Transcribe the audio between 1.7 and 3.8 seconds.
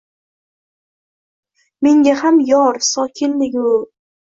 Menga ham yor sokinligu